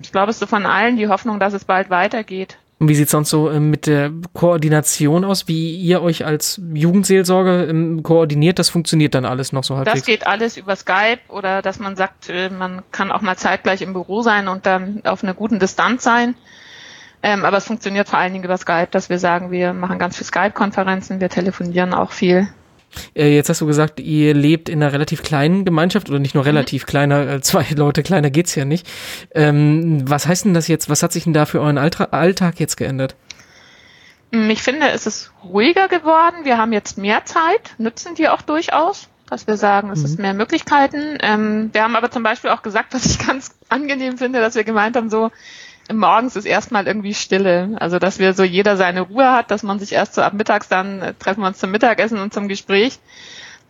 Ich 0.00 0.12
glaube, 0.12 0.30
es 0.30 0.36
ist 0.36 0.40
so 0.40 0.46
von 0.46 0.66
allen 0.66 0.96
die 0.96 1.08
Hoffnung, 1.08 1.38
dass 1.40 1.52
es 1.52 1.64
bald 1.64 1.90
weitergeht. 1.90 2.58
Und 2.82 2.88
wie 2.88 2.96
sieht 2.96 3.06
es 3.06 3.12
sonst 3.12 3.30
so 3.30 3.48
ähm, 3.48 3.70
mit 3.70 3.86
der 3.86 4.10
Koordination 4.32 5.24
aus, 5.24 5.46
wie 5.46 5.76
ihr 5.76 6.02
euch 6.02 6.24
als 6.24 6.60
Jugendseelsorge 6.74 7.66
ähm, 7.70 8.02
koordiniert? 8.02 8.58
Das 8.58 8.70
funktioniert 8.70 9.14
dann 9.14 9.24
alles 9.24 9.52
noch 9.52 9.62
so 9.62 9.76
halbwegs? 9.76 9.98
Das 9.98 10.04
geht 10.04 10.26
alles 10.26 10.56
über 10.56 10.74
Skype 10.74 11.20
oder 11.28 11.62
dass 11.62 11.78
man 11.78 11.94
sagt, 11.94 12.28
äh, 12.28 12.50
man 12.50 12.82
kann 12.90 13.12
auch 13.12 13.20
mal 13.20 13.36
zeitgleich 13.36 13.82
im 13.82 13.92
Büro 13.92 14.22
sein 14.22 14.48
und 14.48 14.66
dann 14.66 15.02
auf 15.04 15.22
einer 15.22 15.32
guten 15.32 15.60
Distanz 15.60 16.02
sein. 16.02 16.34
Ähm, 17.22 17.44
aber 17.44 17.58
es 17.58 17.66
funktioniert 17.66 18.08
vor 18.08 18.18
allen 18.18 18.32
Dingen 18.32 18.44
über 18.44 18.56
Skype, 18.56 18.88
dass 18.90 19.08
wir 19.08 19.20
sagen, 19.20 19.52
wir 19.52 19.72
machen 19.74 20.00
ganz 20.00 20.16
viel 20.16 20.26
Skype-Konferenzen, 20.26 21.20
wir 21.20 21.28
telefonieren 21.28 21.94
auch 21.94 22.10
viel. 22.10 22.48
Äh, 23.14 23.34
jetzt 23.34 23.48
hast 23.48 23.60
du 23.60 23.66
gesagt, 23.66 24.00
ihr 24.00 24.34
lebt 24.34 24.68
in 24.68 24.82
einer 24.82 24.92
relativ 24.92 25.22
kleinen 25.22 25.64
Gemeinschaft 25.64 26.08
oder 26.10 26.18
nicht 26.18 26.34
nur 26.34 26.44
mhm. 26.44 26.50
relativ 26.50 26.82
mhm. 26.82 26.86
kleiner, 26.86 27.28
äh, 27.28 27.40
zwei 27.40 27.66
Leute 27.76 28.02
kleiner 28.02 28.30
geht's 28.30 28.54
ja 28.54 28.64
nicht. 28.64 28.86
Ähm, 29.34 30.08
was 30.08 30.26
heißt 30.26 30.44
denn 30.44 30.54
das 30.54 30.68
jetzt? 30.68 30.88
Was 30.88 31.02
hat 31.02 31.12
sich 31.12 31.24
denn 31.24 31.32
da 31.32 31.46
für 31.46 31.60
euren 31.60 31.78
Alltag 31.78 32.60
jetzt 32.60 32.76
geändert? 32.76 33.16
Mm, 34.32 34.50
ich 34.50 34.62
finde, 34.62 34.88
es 34.88 35.06
ist 35.06 35.32
ruhiger 35.44 35.88
geworden. 35.88 36.44
Wir 36.44 36.58
haben 36.58 36.72
jetzt 36.72 36.98
mehr 36.98 37.24
Zeit, 37.24 37.74
nutzen 37.78 38.14
die 38.14 38.28
auch 38.28 38.42
durchaus, 38.42 39.08
dass 39.28 39.46
wir 39.46 39.56
sagen, 39.56 39.90
es 39.90 40.00
mhm. 40.00 40.04
ist 40.04 40.18
mehr 40.18 40.34
Möglichkeiten. 40.34 41.18
Ähm, 41.20 41.70
wir 41.72 41.82
haben 41.82 41.96
aber 41.96 42.10
zum 42.10 42.22
Beispiel 42.22 42.50
auch 42.50 42.62
gesagt, 42.62 42.94
was 42.94 43.06
ich 43.06 43.24
ganz 43.24 43.54
angenehm 43.68 44.18
finde, 44.18 44.40
dass 44.40 44.54
wir 44.54 44.64
gemeint 44.64 44.96
haben, 44.96 45.10
so, 45.10 45.30
morgens 45.92 46.36
ist 46.36 46.44
erstmal 46.44 46.86
irgendwie 46.86 47.14
Stille. 47.14 47.76
Also, 47.78 47.98
dass 47.98 48.18
wir 48.18 48.34
so 48.34 48.42
jeder 48.42 48.76
seine 48.76 49.02
Ruhe 49.02 49.32
hat, 49.32 49.50
dass 49.50 49.62
man 49.62 49.78
sich 49.78 49.92
erst 49.92 50.14
so 50.14 50.22
ab 50.22 50.34
mittags 50.34 50.68
dann 50.68 51.02
äh, 51.02 51.14
treffen 51.14 51.40
wir 51.40 51.48
uns 51.48 51.58
zum 51.58 51.70
Mittagessen 51.70 52.18
und 52.18 52.32
zum 52.32 52.48
Gespräch. 52.48 52.98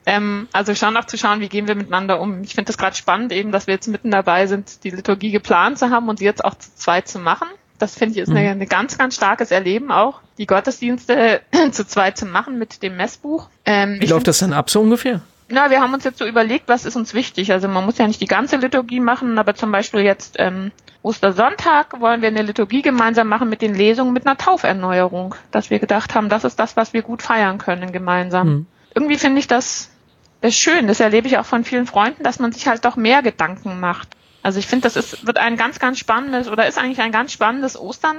Ähm, 0.05 0.49
also 0.53 0.75
schon 0.75 0.97
auch 0.97 1.05
zu 1.05 1.17
schauen, 1.17 1.41
wie 1.41 1.49
gehen 1.49 1.69
wir 1.69 1.75
miteinander 1.75 2.20
um. 2.20 2.43
Ich 2.43 2.55
finde 2.55 2.67
das 2.69 2.79
gerade 2.79 2.97
spannend 2.97 3.32
eben, 3.32 3.53
dass 3.53 3.67
wir 3.67 3.75
jetzt 3.75 3.87
mitten 3.87 4.11
dabei 4.11 4.47
sind, 4.47 4.82
die 4.85 4.91
Liturgie 4.91 5.31
geplant 5.31 5.79
zu 5.79 5.91
haben 5.91 6.09
und 6.09 6.19
sie 6.19 6.25
jetzt 6.25 6.44
auch 6.44 6.56
zu 6.56 6.75
zweit 6.75 7.06
zu 7.06 7.19
machen. 7.19 7.49
Das 7.79 7.97
finde 7.97 8.14
ich 8.14 8.23
ist 8.23 8.29
mhm. 8.29 8.37
eine, 8.37 8.50
eine 8.50 8.67
ganz, 8.67 8.99
ganz 8.99 9.14
starkes 9.14 9.50
Erleben 9.50 9.91
auch, 9.91 10.20
die 10.38 10.47
Gottesdienste 10.47 11.41
zu 11.70 11.87
zweit 11.87 12.17
zu 12.17 12.26
machen 12.26 12.59
mit 12.59 12.82
dem 12.82 12.97
Messbuch. 12.97 13.49
Ähm, 13.64 13.97
wie 14.00 14.06
läuft 14.06 14.26
das 14.26 14.38
dann 14.38 14.53
ab 14.53 14.70
so 14.70 14.81
ungefähr? 14.81 15.23
Na, 15.52 15.69
wir 15.69 15.82
haben 15.82 15.93
uns 15.93 16.04
jetzt 16.04 16.19
so 16.19 16.26
überlegt, 16.26 16.66
was 16.69 16.87
ist 16.87 16.96
uns 16.96 17.12
wichtig. 17.12 17.52
Also 17.52 17.69
man 17.69 17.84
muss 17.84 17.99
ja 17.99 18.06
nicht 18.06 18.22
die 18.22 18.26
ganze 18.26 18.56
Liturgie 18.56 19.00
machen, 19.00 19.38
aber 19.38 19.54
zum 19.54 19.70
Beispiel 19.70 20.00
jetzt 20.00 20.37
ähm, 20.38 20.72
Ostersonntag 21.02 22.00
wollen 22.00 22.22
wir 22.22 22.28
eine 22.28 22.40
Liturgie 22.40 22.81
gemeinsam 22.81 23.28
machen 23.28 23.50
mit 23.50 23.60
den 23.60 23.75
Lesungen 23.75 24.14
mit 24.14 24.25
einer 24.26 24.38
Tauferneuerung, 24.38 25.34
dass 25.50 25.69
wir 25.69 25.78
gedacht 25.78 26.14
haben, 26.14 26.31
das 26.31 26.44
ist 26.44 26.58
das, 26.58 26.75
was 26.76 26.94
wir 26.94 27.02
gut 27.02 27.20
feiern 27.20 27.58
können 27.58 27.93
gemeinsam. 27.93 28.49
Mhm. 28.49 28.66
Irgendwie 28.94 29.19
finde 29.19 29.40
ich 29.40 29.46
das 29.46 29.90
ist 30.40 30.56
schön. 30.56 30.87
Das 30.87 31.00
erlebe 31.00 31.28
ich 31.28 31.37
auch 31.37 31.44
von 31.44 31.64
vielen 31.64 31.87
Freunden, 31.87 32.22
dass 32.25 32.38
man 32.38 32.52
sich 32.52 32.66
halt 32.66 32.87
doch 32.87 32.96
mehr 32.96 33.20
Gedanken 33.20 33.78
macht. 33.78 34.08
Also 34.43 34.58
ich 34.58 34.66
finde, 34.66 34.84
das 34.84 34.96
ist, 34.96 35.26
wird 35.26 35.37
ein 35.37 35.58
ganz, 35.58 35.78
ganz 35.78 35.99
spannendes 35.99 36.49
oder 36.49 36.66
ist 36.66 36.78
eigentlich 36.78 37.00
ein 37.02 37.12
ganz 37.12 37.31
spannendes 37.31 37.78
Ostern, 37.78 38.16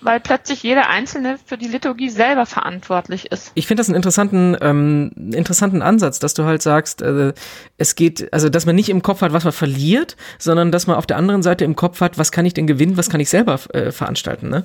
weil 0.00 0.20
plötzlich 0.20 0.62
jeder 0.62 0.88
Einzelne 0.88 1.38
für 1.44 1.58
die 1.58 1.68
Liturgie 1.68 2.10
selber 2.10 2.46
verantwortlich 2.46 3.30
ist. 3.30 3.52
Ich 3.54 3.66
finde 3.66 3.80
das 3.80 3.88
einen 3.88 3.96
interessanten, 3.96 4.56
ähm, 4.60 5.12
interessanten 5.32 5.82
Ansatz, 5.82 6.18
dass 6.18 6.34
du 6.34 6.44
halt 6.44 6.62
sagst, 6.62 7.02
äh, 7.02 7.32
es 7.76 7.94
geht, 7.94 8.32
also 8.32 8.48
dass 8.48 8.66
man 8.66 8.74
nicht 8.74 8.88
im 8.88 9.02
Kopf 9.02 9.22
hat, 9.22 9.32
was 9.32 9.44
man 9.44 9.52
verliert, 9.52 10.16
sondern 10.38 10.72
dass 10.72 10.86
man 10.86 10.96
auf 10.96 11.06
der 11.06 11.16
anderen 11.16 11.42
Seite 11.42 11.64
im 11.64 11.76
Kopf 11.76 12.00
hat, 12.00 12.18
was 12.18 12.32
kann 12.32 12.46
ich 12.46 12.54
denn 12.54 12.66
gewinnen, 12.66 12.96
was 12.96 13.10
kann 13.10 13.20
ich 13.20 13.30
selber 13.30 13.58
äh, 13.72 13.92
veranstalten, 13.92 14.48
ne? 14.48 14.64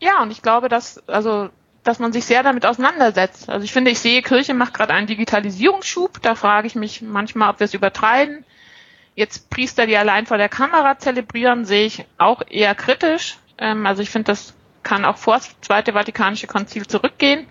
Ja, 0.00 0.22
und 0.22 0.30
ich 0.30 0.42
glaube, 0.42 0.68
dass, 0.68 1.06
also 1.08 1.48
dass 1.84 1.98
man 1.98 2.12
sich 2.12 2.24
sehr 2.24 2.42
damit 2.42 2.66
auseinandersetzt. 2.66 3.48
Also 3.48 3.64
ich 3.64 3.72
finde, 3.72 3.90
ich 3.90 4.00
sehe, 4.00 4.22
Kirche 4.22 4.54
macht 4.54 4.74
gerade 4.74 4.92
einen 4.92 5.06
Digitalisierungsschub. 5.06 6.20
Da 6.22 6.34
frage 6.34 6.66
ich 6.66 6.74
mich 6.74 7.02
manchmal, 7.02 7.50
ob 7.50 7.60
wir 7.60 7.66
es 7.66 7.74
übertreiben. 7.74 8.44
Jetzt 9.14 9.48
Priester, 9.50 9.86
die 9.86 9.96
allein 9.96 10.26
vor 10.26 10.38
der 10.38 10.48
Kamera 10.48 10.98
zelebrieren, 10.98 11.64
sehe 11.66 11.86
ich 11.86 12.04
auch 12.18 12.42
eher 12.48 12.74
kritisch. 12.74 13.38
Ähm, 13.58 13.86
also 13.86 14.02
ich 14.02 14.10
finde, 14.10 14.26
das 14.26 14.54
kann 14.82 15.04
auch 15.04 15.16
vor 15.16 15.34
das 15.34 15.60
Zweite 15.60 15.94
Vatikanische 15.94 16.46
Konzil 16.46 16.86
zurückgehen. 16.86 17.46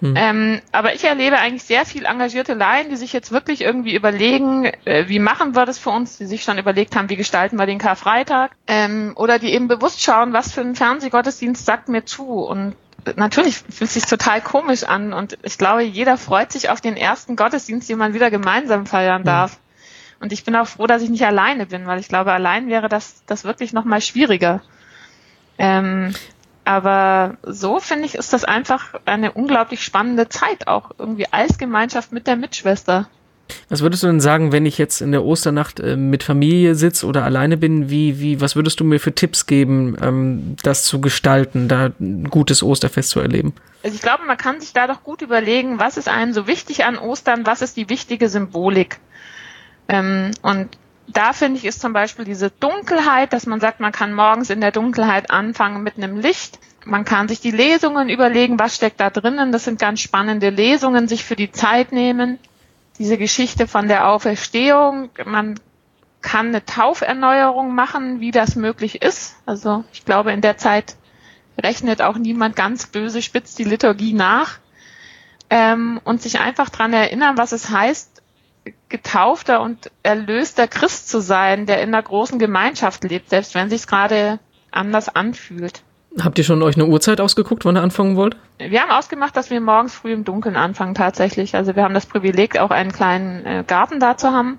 Hm. 0.00 0.14
Ähm, 0.16 0.60
aber 0.72 0.94
ich 0.94 1.04
erlebe 1.04 1.38
eigentlich 1.38 1.64
sehr 1.64 1.84
viel 1.84 2.06
engagierte 2.06 2.54
Laien, 2.54 2.88
die 2.88 2.96
sich 2.96 3.12
jetzt 3.12 3.32
wirklich 3.32 3.60
irgendwie 3.60 3.94
überlegen, 3.94 4.64
äh, 4.86 5.08
wie 5.08 5.18
machen 5.18 5.54
wir 5.54 5.66
das 5.66 5.78
für 5.78 5.90
uns, 5.90 6.16
die 6.16 6.24
sich 6.24 6.42
schon 6.42 6.56
überlegt 6.56 6.96
haben, 6.96 7.10
wie 7.10 7.16
gestalten 7.16 7.56
wir 7.56 7.66
den 7.66 7.78
Karfreitag, 7.78 8.52
ähm, 8.66 9.12
oder 9.16 9.38
die 9.38 9.52
eben 9.52 9.68
bewusst 9.68 10.02
schauen, 10.02 10.32
was 10.32 10.52
für 10.52 10.62
ein 10.62 10.74
Fernsehgottesdienst 10.74 11.66
sagt 11.66 11.90
mir 11.90 12.06
zu. 12.06 12.24
Und 12.24 12.76
natürlich 13.16 13.58
fühlt 13.58 13.90
sich 13.90 14.06
total 14.06 14.40
komisch 14.40 14.84
an 14.84 15.12
und 15.12 15.36
ich 15.42 15.58
glaube, 15.58 15.82
jeder 15.82 16.16
freut 16.16 16.50
sich 16.50 16.70
auf 16.70 16.80
den 16.80 16.96
ersten 16.96 17.36
Gottesdienst, 17.36 17.88
den 17.90 17.98
man 17.98 18.14
wieder 18.14 18.30
gemeinsam 18.30 18.86
feiern 18.86 19.24
darf. 19.24 19.52
Hm. 19.52 19.58
Und 20.20 20.32
ich 20.32 20.44
bin 20.44 20.56
auch 20.56 20.66
froh, 20.66 20.86
dass 20.86 21.02
ich 21.02 21.10
nicht 21.10 21.24
alleine 21.24 21.66
bin, 21.66 21.86
weil 21.86 22.00
ich 22.00 22.08
glaube, 22.08 22.32
allein 22.32 22.68
wäre 22.68 22.88
das, 22.88 23.22
das 23.26 23.44
wirklich 23.44 23.74
nochmal 23.74 24.00
schwieriger. 24.00 24.62
Ähm, 25.60 26.14
aber 26.64 27.36
so 27.42 27.80
finde 27.80 28.06
ich, 28.06 28.14
ist 28.14 28.32
das 28.32 28.44
einfach 28.44 28.94
eine 29.04 29.32
unglaublich 29.32 29.84
spannende 29.84 30.28
Zeit, 30.28 30.66
auch 30.68 30.90
irgendwie 30.98 31.26
als 31.30 31.58
Gemeinschaft 31.58 32.12
mit 32.12 32.26
der 32.26 32.36
Mitschwester. 32.36 33.08
Was 33.68 33.82
würdest 33.82 34.02
du 34.02 34.06
denn 34.06 34.20
sagen, 34.20 34.52
wenn 34.52 34.64
ich 34.64 34.78
jetzt 34.78 35.02
in 35.02 35.12
der 35.12 35.24
Osternacht 35.24 35.80
äh, 35.80 35.96
mit 35.96 36.22
Familie 36.22 36.76
sitze 36.76 37.04
oder 37.06 37.24
alleine 37.24 37.56
bin? 37.56 37.90
Wie, 37.90 38.20
wie, 38.20 38.40
was 38.40 38.56
würdest 38.56 38.80
du 38.80 38.84
mir 38.84 39.00
für 39.00 39.14
Tipps 39.14 39.46
geben, 39.46 39.96
ähm, 40.00 40.56
das 40.62 40.84
zu 40.84 41.00
gestalten, 41.00 41.68
da 41.68 41.90
ein 42.00 42.30
gutes 42.30 42.62
Osterfest 42.62 43.10
zu 43.10 43.20
erleben? 43.20 43.52
Also 43.82 43.96
ich 43.96 44.02
glaube, 44.02 44.24
man 44.24 44.38
kann 44.38 44.60
sich 44.60 44.72
da 44.72 44.86
doch 44.86 45.02
gut 45.02 45.20
überlegen, 45.20 45.78
was 45.78 45.96
ist 45.96 46.08
einem 46.08 46.32
so 46.32 46.46
wichtig 46.46 46.84
an 46.84 46.96
Ostern, 46.96 47.44
was 47.44 47.60
ist 47.60 47.76
die 47.76 47.88
wichtige 47.90 48.28
Symbolik? 48.28 48.98
Ähm, 49.88 50.30
und 50.42 50.68
da 51.16 51.32
finde 51.32 51.58
ich, 51.58 51.64
ist 51.64 51.80
zum 51.80 51.92
Beispiel 51.92 52.24
diese 52.24 52.50
Dunkelheit, 52.50 53.32
dass 53.32 53.46
man 53.46 53.60
sagt, 53.60 53.80
man 53.80 53.92
kann 53.92 54.14
morgens 54.14 54.50
in 54.50 54.60
der 54.60 54.72
Dunkelheit 54.72 55.30
anfangen 55.30 55.82
mit 55.82 55.96
einem 55.96 56.18
Licht. 56.18 56.58
Man 56.84 57.04
kann 57.04 57.28
sich 57.28 57.40
die 57.40 57.50
Lesungen 57.50 58.08
überlegen, 58.08 58.58
was 58.58 58.76
steckt 58.76 59.00
da 59.00 59.10
drinnen. 59.10 59.52
Das 59.52 59.64
sind 59.64 59.78
ganz 59.78 60.00
spannende 60.00 60.50
Lesungen, 60.50 61.08
sich 61.08 61.24
für 61.24 61.36
die 61.36 61.52
Zeit 61.52 61.92
nehmen. 61.92 62.38
Diese 62.98 63.18
Geschichte 63.18 63.66
von 63.66 63.88
der 63.88 64.08
Auferstehung. 64.08 65.10
Man 65.24 65.60
kann 66.22 66.48
eine 66.48 66.64
Tauferneuerung 66.64 67.74
machen, 67.74 68.20
wie 68.20 68.30
das 68.30 68.56
möglich 68.56 69.02
ist. 69.02 69.36
Also 69.46 69.84
ich 69.92 70.04
glaube, 70.04 70.32
in 70.32 70.40
der 70.40 70.58
Zeit 70.58 70.96
rechnet 71.58 72.02
auch 72.02 72.16
niemand 72.16 72.56
ganz 72.56 72.86
böse 72.86 73.22
spitz 73.22 73.54
die 73.54 73.64
Liturgie 73.64 74.12
nach. 74.12 74.58
Ähm, 75.52 76.00
und 76.04 76.22
sich 76.22 76.38
einfach 76.38 76.68
dran 76.68 76.92
erinnern, 76.92 77.36
was 77.36 77.50
es 77.52 77.70
heißt, 77.70 78.22
getaufter 78.88 79.60
und 79.60 79.90
erlöster 80.02 80.66
Christ 80.66 81.08
zu 81.08 81.20
sein, 81.20 81.66
der 81.66 81.82
in 81.82 81.94
einer 81.94 82.02
großen 82.02 82.38
Gemeinschaft 82.38 83.04
lebt, 83.04 83.30
selbst 83.30 83.54
wenn 83.54 83.70
sich 83.70 83.86
gerade 83.86 84.38
anders 84.70 85.08
anfühlt. 85.08 85.82
Habt 86.18 86.38
ihr 86.38 86.44
schon 86.44 86.62
euch 86.62 86.74
eine 86.74 86.86
Uhrzeit 86.86 87.20
ausgeguckt, 87.20 87.64
wann 87.64 87.76
ihr 87.76 87.82
anfangen 87.82 88.16
wollt? 88.16 88.36
Wir 88.58 88.82
haben 88.82 88.90
ausgemacht, 88.90 89.36
dass 89.36 89.48
wir 89.50 89.60
morgens 89.60 89.94
früh 89.94 90.12
im 90.12 90.24
Dunkeln 90.24 90.56
anfangen 90.56 90.94
tatsächlich. 90.94 91.54
Also 91.54 91.76
wir 91.76 91.84
haben 91.84 91.94
das 91.94 92.06
Privileg, 92.06 92.58
auch 92.58 92.70
einen 92.70 92.90
kleinen 92.90 93.46
äh, 93.46 93.64
Garten 93.64 94.00
da 94.00 94.16
zu 94.16 94.32
haben. 94.32 94.58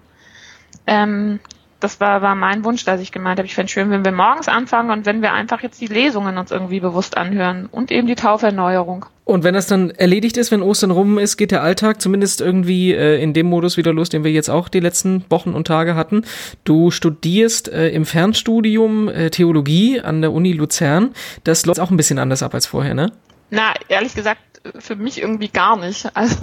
Ähm, 0.88 1.40
das 1.82 2.00
war, 2.00 2.22
war 2.22 2.36
mein 2.36 2.64
Wunsch, 2.64 2.86
dass 2.86 3.02
ich 3.02 3.12
gemeint 3.12 3.40
habe, 3.40 3.48
ich 3.48 3.56
fände 3.56 3.66
es 3.66 3.72
schön, 3.72 3.90
wenn 3.90 4.06
wir 4.06 4.12
morgens 4.12 4.48
anfangen 4.48 4.92
und 4.92 5.06
wenn 5.06 5.22
wir 5.22 5.34
einfach 5.34 5.62
jetzt 5.62 5.82
die 5.82 5.88
Lesungen 5.88 6.38
uns 6.38 6.52
irgendwie 6.52 6.80
bewusst 6.80 7.18
anhören 7.18 7.68
und 7.72 7.92
eben 7.92 8.08
die 8.08 8.16
Tauferneuerung. 8.16 9.06
Und 9.26 9.44
wenn 9.44 9.54
das 9.54 9.68
dann 9.68 9.92
erledigt 9.92 10.38
ist, 10.38 10.52
wenn 10.52 10.62
Ostern 10.62 10.92
rum 10.92 11.18
ist, 11.18 11.38
geht 11.38 11.52
der 11.52 11.64
Alltag 11.64 12.02
zumindest 12.02 12.42
irgendwie 12.42 12.94
äh, 12.94 13.22
in 13.22 13.34
dem 13.34 13.48
Modus 13.48 13.78
wieder 13.78 13.94
los, 13.94 14.10
den 14.10 14.24
wir 14.24 14.32
jetzt 14.32 14.50
auch 14.50 14.70
die 14.70 14.80
letzten 14.80 15.26
Wochen 15.30 15.54
und 15.54 15.68
Tage 15.68 15.96
hatten. 15.96 16.24
Du 16.64 16.92
studierst 16.92 17.68
äh, 17.70 17.90
im 17.90 18.06
Fernstudium 18.06 19.10
äh, 19.10 19.30
Theologie 19.30 20.02
an 20.02 20.22
der 20.22 20.34
Uni 20.34 20.54
Luzern. 20.54 21.12
Das 21.44 21.66
läuft 21.66 21.80
auch 21.80 21.92
ein 21.92 21.98
bisschen 21.98 22.20
anders 22.20 22.44
ab 22.44 22.54
als 22.54 22.68
vorher, 22.68 22.94
ne? 22.94 23.12
Na, 23.52 23.74
ehrlich 23.90 24.16
gesagt, 24.16 24.40
für 24.80 24.96
mich 24.96 25.22
irgendwie 25.22 25.50
gar 25.50 25.76
nicht. 25.76 26.16
Also 26.16 26.38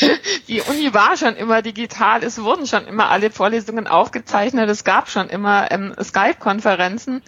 die 0.48 0.60
Uni 0.60 0.94
war 0.94 1.16
schon 1.16 1.34
immer 1.34 1.60
digital, 1.60 2.22
es 2.22 2.40
wurden 2.42 2.66
schon 2.66 2.86
immer 2.86 3.10
alle 3.10 3.30
Vorlesungen 3.30 3.88
aufgezeichnet, 3.88 4.70
es 4.70 4.84
gab 4.84 5.10
schon 5.10 5.28
immer 5.28 5.70
ähm, 5.72 5.92
Skype-Konferenzen. 6.00 7.22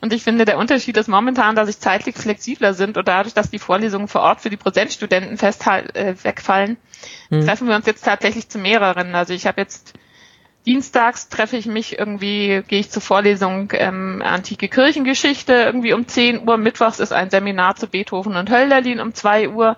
Und 0.00 0.12
ich 0.12 0.24
finde, 0.24 0.44
der 0.44 0.58
Unterschied 0.58 0.96
ist 0.96 1.08
momentan, 1.08 1.54
dass 1.54 1.68
ich 1.68 1.78
zeitlich 1.78 2.16
flexibler 2.16 2.74
sind 2.74 2.96
und 2.96 3.06
dadurch, 3.06 3.34
dass 3.34 3.50
die 3.50 3.58
Vorlesungen 3.58 4.08
vor 4.08 4.22
Ort 4.22 4.40
für 4.40 4.50
die 4.50 4.56
Präsenzstudenten 4.56 5.36
fest 5.38 5.66
äh, 5.66 6.14
wegfallen, 6.22 6.78
hm. 7.28 7.44
treffen 7.44 7.68
wir 7.68 7.76
uns 7.76 7.86
jetzt 7.86 8.04
tatsächlich 8.04 8.48
zu 8.48 8.58
mehreren. 8.58 9.14
Also 9.14 9.34
ich 9.34 9.46
habe 9.46 9.60
jetzt 9.60 9.92
Dienstags 10.66 11.28
treffe 11.28 11.56
ich 11.56 11.66
mich 11.66 11.98
irgendwie, 11.98 12.62
gehe 12.68 12.80
ich 12.80 12.90
zur 12.90 13.00
Vorlesung 13.00 13.72
ähm, 13.72 14.22
Antike 14.24 14.68
Kirchengeschichte 14.68 15.54
irgendwie 15.54 15.94
um 15.94 16.06
10 16.06 16.46
Uhr. 16.46 16.58
Mittwochs 16.58 17.00
ist 17.00 17.12
ein 17.12 17.30
Seminar 17.30 17.76
zu 17.76 17.86
Beethoven 17.86 18.36
und 18.36 18.50
Hölderlin 18.50 19.00
um 19.00 19.14
2 19.14 19.48
Uhr. 19.48 19.76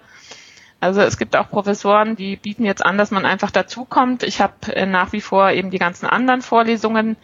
Also 0.80 1.00
es 1.00 1.16
gibt 1.16 1.36
auch 1.36 1.48
Professoren, 1.48 2.16
die 2.16 2.34
bieten 2.34 2.64
jetzt 2.64 2.84
an, 2.84 2.98
dass 2.98 3.12
man 3.12 3.24
einfach 3.24 3.52
dazukommt. 3.52 4.24
Ich 4.24 4.40
habe 4.40 4.74
äh, 4.74 4.84
nach 4.84 5.12
wie 5.12 5.20
vor 5.20 5.50
eben 5.50 5.70
die 5.70 5.78
ganzen 5.78 6.06
anderen 6.06 6.42
Vorlesungen. 6.42 7.16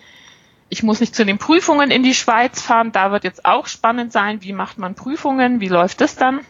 Ich 0.68 0.84
muss 0.84 1.00
nicht 1.00 1.16
zu 1.16 1.24
den 1.26 1.38
Prüfungen 1.38 1.90
in 1.90 2.04
die 2.04 2.14
Schweiz 2.14 2.62
fahren. 2.62 2.92
Da 2.92 3.10
wird 3.10 3.24
jetzt 3.24 3.44
auch 3.44 3.66
spannend 3.66 4.12
sein, 4.12 4.42
wie 4.42 4.52
macht 4.52 4.78
man 4.78 4.94
Prüfungen, 4.94 5.60
wie 5.60 5.68
läuft 5.68 6.00
das 6.00 6.14
dann? 6.14 6.40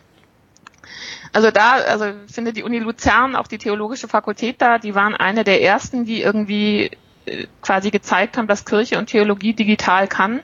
Also 1.33 1.51
da, 1.51 1.73
also 1.73 2.07
finde 2.33 2.53
die 2.53 2.63
Uni 2.63 2.79
Luzern, 2.79 3.37
auch 3.37 3.47
die 3.47 3.59
theologische 3.59 4.09
Fakultät 4.09 4.61
da, 4.61 4.79
die 4.79 4.95
waren 4.95 5.15
eine 5.15 5.45
der 5.45 5.63
ersten, 5.63 6.05
die 6.05 6.23
irgendwie 6.23 6.91
äh, 7.27 7.47
quasi 7.63 7.91
gezeigt 7.91 8.37
haben, 8.37 8.47
dass 8.47 8.65
Kirche 8.65 8.99
und 8.99 9.07
Theologie 9.07 9.53
digital 9.53 10.09
kann. 10.09 10.41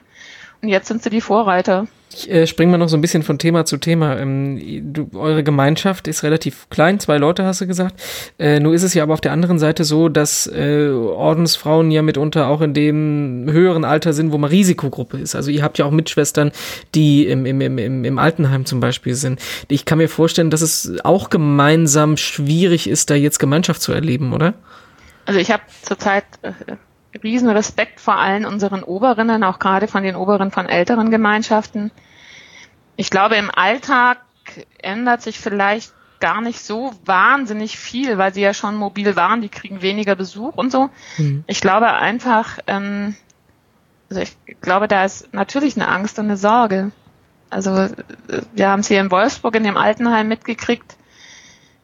Und 0.61 0.69
jetzt 0.69 0.87
sind 0.87 1.03
sie 1.03 1.09
die 1.09 1.21
Vorreiter. 1.21 1.87
Ich 2.17 2.31
äh, 2.31 2.47
springe 2.47 2.71
mal 2.71 2.77
noch 2.77 2.87
so 2.87 2.95
ein 2.95 3.01
bisschen 3.01 3.23
von 3.23 3.37
Thema 3.37 3.65
zu 3.65 3.75
Thema. 3.75 4.17
Ähm, 4.17 4.93
du, 4.93 5.09
eure 5.15 5.43
Gemeinschaft 5.43 6.07
ist 6.07 6.23
relativ 6.23 6.69
klein, 6.69 6.97
zwei 6.99 7.17
Leute 7.17 7.43
hast 7.43 7.59
du 7.59 7.67
gesagt. 7.67 8.01
Äh, 8.39 8.61
nur 8.61 8.73
ist 8.73 8.83
es 8.83 8.93
ja 8.93 9.03
aber 9.03 9.13
auf 9.13 9.21
der 9.21 9.33
anderen 9.33 9.59
Seite 9.59 9.83
so, 9.83 10.07
dass 10.07 10.47
äh, 10.47 10.87
Ordensfrauen 10.89 11.91
ja 11.91 12.01
mitunter 12.01 12.47
auch 12.47 12.61
in 12.61 12.73
dem 12.73 13.47
höheren 13.51 13.83
Alter 13.83 14.13
sind, 14.13 14.31
wo 14.31 14.37
man 14.37 14.49
Risikogruppe 14.49 15.17
ist. 15.17 15.35
Also 15.35 15.51
ihr 15.51 15.61
habt 15.61 15.77
ja 15.77 15.83
auch 15.83 15.91
Mitschwestern, 15.91 16.51
die 16.93 17.27
im, 17.27 17.45
im, 17.45 17.59
im, 17.59 18.05
im 18.05 18.19
Altenheim 18.19 18.65
zum 18.65 18.79
Beispiel 18.79 19.15
sind. 19.15 19.41
Ich 19.67 19.83
kann 19.83 19.97
mir 19.97 20.07
vorstellen, 20.07 20.49
dass 20.49 20.61
es 20.61 20.93
auch 21.03 21.29
gemeinsam 21.29 22.15
schwierig 22.15 22.87
ist, 22.87 23.09
da 23.09 23.15
jetzt 23.15 23.39
Gemeinschaft 23.39 23.81
zu 23.81 23.91
erleben, 23.91 24.31
oder? 24.31 24.53
Also 25.25 25.39
ich 25.39 25.51
habe 25.51 25.63
zurzeit 25.81 26.23
äh, 26.43 26.53
riesen 27.23 27.49
Respekt 27.49 27.99
vor 27.99 28.17
allen 28.17 28.45
unseren 28.45 28.83
Oberinnen, 28.83 29.43
auch 29.43 29.59
gerade 29.59 29.87
von 29.87 30.03
den 30.03 30.15
Oberen 30.15 30.51
von 30.51 30.67
älteren 30.67 31.11
Gemeinschaften. 31.11 31.91
Ich 32.95 33.09
glaube, 33.09 33.35
im 33.35 33.51
Alltag 33.51 34.19
ändert 34.81 35.21
sich 35.21 35.39
vielleicht 35.39 35.93
gar 36.19 36.41
nicht 36.41 36.59
so 36.59 36.93
wahnsinnig 37.05 37.77
viel, 37.77 38.17
weil 38.17 38.33
sie 38.33 38.41
ja 38.41 38.53
schon 38.53 38.75
mobil 38.75 39.15
waren, 39.15 39.41
die 39.41 39.49
kriegen 39.49 39.81
weniger 39.81 40.15
Besuch 40.15 40.55
und 40.55 40.71
so. 40.71 40.89
Mhm. 41.17 41.43
Ich 41.47 41.61
glaube 41.61 41.87
einfach, 41.87 42.59
ähm, 42.67 43.15
also 44.09 44.21
ich 44.21 44.35
glaube, 44.61 44.87
da 44.87 45.03
ist 45.03 45.33
natürlich 45.33 45.75
eine 45.75 45.87
Angst 45.87 46.17
und 46.19 46.25
eine 46.25 46.37
Sorge. 46.37 46.91
Also 47.49 47.89
wir 48.53 48.69
haben 48.69 48.79
es 48.79 48.87
hier 48.87 49.01
in 49.01 49.11
Wolfsburg 49.11 49.55
in 49.55 49.63
dem 49.63 49.77
Altenheim 49.77 50.27
mitgekriegt. 50.27 50.95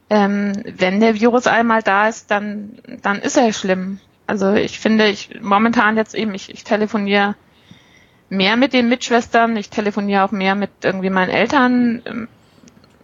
Ähm, 0.10 0.54
wenn 0.66 1.00
der 1.00 1.16
Virus 1.16 1.48
einmal 1.48 1.82
da 1.82 2.08
ist, 2.08 2.32
dann, 2.32 2.80
dann 3.02 3.20
ist 3.20 3.38
er 3.38 3.54
schlimm. 3.54 4.00
Also 4.32 4.54
ich 4.54 4.80
finde, 4.80 5.10
ich 5.10 5.42
momentan 5.42 5.98
jetzt 5.98 6.16
eben, 6.16 6.34
ich, 6.34 6.50
ich 6.50 6.64
telefoniere 6.64 7.36
mehr 8.30 8.56
mit 8.56 8.72
den 8.72 8.88
Mitschwestern, 8.88 9.58
ich 9.58 9.70
telefoniere 9.70 10.24
auch 10.24 10.32
mehr 10.32 10.56
mit 10.56 10.70
irgendwie 10.84 11.10
meinen 11.10 11.30
Eltern. 11.30 12.30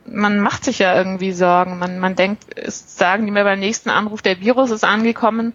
Man 0.06 0.40
macht 0.40 0.64
sich 0.64 0.80
ja 0.80 0.96
irgendwie 0.96 1.34
Sorgen. 1.34 1.80
Man, 1.80 2.00
man 2.00 2.16
denkt, 2.16 2.46
es 2.56 2.98
sagen 2.98 3.26
die 3.26 3.34
mir 3.34 3.44
beim 3.44 3.60
nächsten 3.60 3.90
Anruf, 3.90 4.22
der 4.22 4.40
Virus 4.40 4.72
ist 4.72 4.86
angekommen 4.86 5.54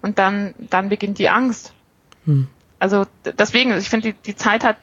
und 0.00 0.18
dann, 0.18 0.54
dann 0.58 0.88
beginnt 0.88 1.18
die 1.18 1.28
Angst. 1.28 1.74
Hm. 2.24 2.48
Also 2.78 3.04
deswegen, 3.26 3.76
ich 3.76 3.90
finde, 3.90 4.14
die, 4.14 4.18
die 4.24 4.36
Zeit 4.36 4.64
hat 4.64 4.78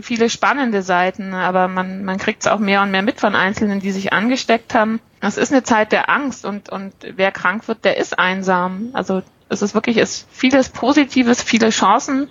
viele 0.00 0.28
spannende 0.28 0.82
Seiten, 0.82 1.34
aber 1.34 1.68
man, 1.68 2.04
man 2.04 2.18
kriegt 2.18 2.42
es 2.42 2.46
auch 2.48 2.58
mehr 2.58 2.82
und 2.82 2.90
mehr 2.90 3.02
mit 3.02 3.20
von 3.20 3.34
Einzelnen, 3.34 3.80
die 3.80 3.92
sich 3.92 4.12
angesteckt 4.12 4.74
haben. 4.74 5.00
Es 5.20 5.36
ist 5.36 5.52
eine 5.52 5.62
Zeit 5.62 5.92
der 5.92 6.10
Angst 6.10 6.44
und, 6.44 6.68
und 6.68 6.92
wer 7.16 7.30
krank 7.32 7.68
wird, 7.68 7.84
der 7.84 7.96
ist 7.96 8.18
einsam. 8.18 8.90
Also 8.92 9.22
es 9.48 9.62
ist 9.62 9.74
wirklich, 9.74 9.96
es 9.98 10.18
ist 10.18 10.28
vieles 10.32 10.68
Positives, 10.68 11.42
viele 11.42 11.70
Chancen 11.70 12.28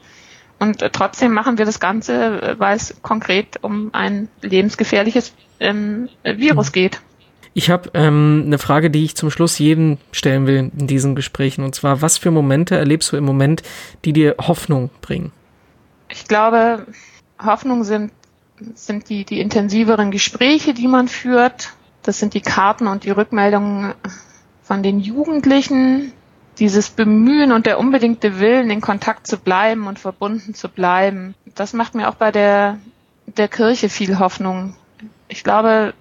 und 0.59 0.79
trotzdem 0.93 1.33
machen 1.33 1.57
wir 1.57 1.65
das 1.65 1.79
Ganze, 1.79 2.55
weil 2.57 2.75
es 2.75 2.95
konkret 3.01 3.59
um 3.61 3.89
ein 3.93 4.29
lebensgefährliches 4.41 5.33
ähm, 5.59 6.09
Virus 6.23 6.69
mhm. 6.69 6.73
geht. 6.73 7.01
Ich 7.53 7.69
habe 7.69 7.91
ähm, 7.93 8.43
eine 8.47 8.57
Frage, 8.57 8.89
die 8.89 9.03
ich 9.03 9.15
zum 9.15 9.29
Schluss 9.29 9.59
jedem 9.59 9.97
stellen 10.11 10.47
will 10.47 10.71
in 10.77 10.87
diesen 10.87 11.15
Gesprächen. 11.15 11.63
Und 11.63 11.75
zwar, 11.75 12.01
was 12.01 12.17
für 12.17 12.31
Momente 12.31 12.75
erlebst 12.75 13.11
du 13.11 13.17
im 13.17 13.25
Moment, 13.25 13.61
die 14.05 14.13
dir 14.13 14.35
Hoffnung 14.39 14.89
bringen? 15.01 15.31
Ich 16.09 16.27
glaube, 16.27 16.87
Hoffnung 17.45 17.83
sind, 17.83 18.11
sind 18.75 19.09
die, 19.09 19.25
die 19.25 19.39
intensiveren 19.39 20.11
Gespräche, 20.11 20.73
die 20.73 20.87
man 20.87 21.07
führt. 21.07 21.73
Das 22.03 22.19
sind 22.19 22.33
die 22.33 22.41
Karten 22.41 22.87
und 22.87 23.03
die 23.03 23.11
Rückmeldungen 23.11 23.93
von 24.63 24.83
den 24.83 24.99
Jugendlichen. 24.99 26.13
Dieses 26.59 26.89
Bemühen 26.91 27.51
und 27.51 27.65
der 27.65 27.79
unbedingte 27.79 28.39
Willen, 28.39 28.69
in 28.69 28.79
Kontakt 28.79 29.25
zu 29.25 29.37
bleiben 29.37 29.87
und 29.87 29.97
verbunden 29.97 30.53
zu 30.53 30.69
bleiben. 30.69 31.33
Das 31.55 31.73
macht 31.73 31.95
mir 31.95 32.07
auch 32.07 32.15
bei 32.15 32.31
der, 32.31 32.77
der 33.25 33.47
Kirche 33.47 33.89
viel 33.89 34.19
Hoffnung. 34.19 34.75
Ich 35.27 35.43
glaube, 35.43 35.95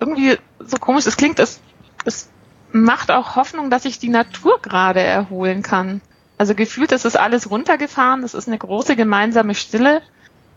irgendwie 0.00 0.38
so 0.60 0.78
komisch 0.78 1.06
es 1.06 1.18
klingt, 1.18 1.38
es, 1.38 1.60
es 2.06 2.30
macht 2.72 3.10
auch 3.10 3.36
Hoffnung, 3.36 3.68
dass 3.68 3.82
sich 3.82 3.98
die 3.98 4.08
Natur 4.08 4.58
gerade 4.62 5.00
erholen 5.00 5.62
kann. 5.62 6.00
Also 6.38 6.54
gefühlt 6.54 6.92
ist 6.92 7.04
es 7.04 7.16
alles 7.16 7.50
runtergefahren, 7.50 8.22
das 8.22 8.34
ist 8.34 8.48
eine 8.48 8.58
große 8.58 8.96
gemeinsame 8.96 9.54
Stille 9.54 10.02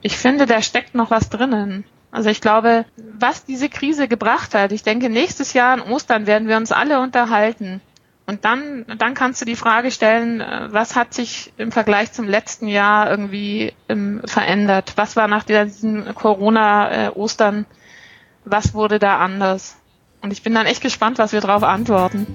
ich 0.02 0.18
finde, 0.18 0.46
da 0.46 0.62
steckt 0.62 0.96
noch 0.96 1.12
was 1.12 1.30
drinnen. 1.30 1.84
Also 2.12 2.30
ich 2.30 2.42
glaube, 2.42 2.86
was 2.98 3.46
diese 3.46 3.70
Krise 3.70 4.08
gebracht 4.08 4.54
hat, 4.54 4.72
ich 4.72 4.84
denke, 4.84 5.10
nächstes 5.10 5.54
Jahr 5.54 5.74
an 5.74 5.82
Ostern 5.82 6.28
werden 6.28 6.48
wir 6.48 6.58
uns 6.58 6.72
alle 6.72 7.00
unterhalten. 7.00 7.82
Und 8.28 8.46
dann, 8.46 8.86
dann 8.98 9.14
kannst 9.14 9.42
du 9.42 9.46
die 9.46 9.56
Frage 9.56 9.92
stellen, 9.92 10.42
äh, 10.42 10.68
was 10.72 10.96
hat 10.96 11.14
sich 11.14 11.52
im 11.58 11.72
Vergleich 11.72 12.12
zum 12.12 12.28
letzten 12.28 12.68
Jahr 12.68 13.10
irgendwie 13.10 13.74
ähm, 13.90 14.22
verändert? 14.26 14.94
Was 14.96 15.16
war 15.16 15.28
nach 15.28 15.44
diesem 15.44 16.14
Corona-Ostern, 16.14 17.66
was 18.46 18.74
wurde 18.74 19.00
da 19.00 19.18
anders? 19.18 19.78
Und 20.22 20.32
ich 20.32 20.44
bin 20.44 20.54
dann 20.54 20.68
echt 20.68 20.82
gespannt, 20.82 21.18
was 21.18 21.34
wir 21.34 21.42
darauf 21.42 21.64
antworten. 21.64 22.28